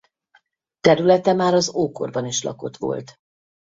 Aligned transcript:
Területe 0.79 1.33
már 1.33 1.53
az 1.53 1.73
ókorban 1.75 2.25
is 2.25 2.43
lakott 2.43 2.77
volt. 2.77 3.17